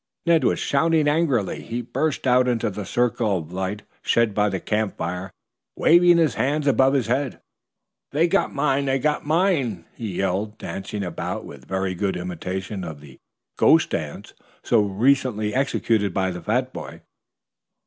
Ned 0.25 0.43
was 0.43 0.57
shouting 0.57 1.07
angrily. 1.07 1.61
He 1.61 1.83
burst 1.83 2.25
out 2.25 2.47
into 2.47 2.71
the 2.71 2.87
circle 2.87 3.37
of 3.37 3.53
light 3.53 3.83
shed 4.01 4.33
by 4.33 4.49
the 4.49 4.59
camp 4.59 4.97
fire, 4.97 5.29
waving 5.77 6.17
his 6.17 6.33
hands 6.33 6.65
above 6.65 6.95
his 6.95 7.05
head. 7.05 7.39
"They've 8.09 8.27
got 8.27 8.51
mine, 8.51 8.85
they've 8.85 8.99
got 8.99 9.27
mine!" 9.27 9.85
he 9.95 10.15
yelled, 10.17 10.57
dancing 10.57 11.03
about 11.03 11.45
with 11.45 11.65
a 11.65 11.67
very 11.67 11.93
good 11.93 12.17
imitation 12.17 12.83
of 12.83 12.99
the 12.99 13.19
ghost 13.59 13.91
dance 13.91 14.33
so 14.63 14.79
recently 14.81 15.53
executed 15.53 16.15
by 16.15 16.31
the 16.31 16.41
fat 16.41 16.73
boy. 16.73 17.01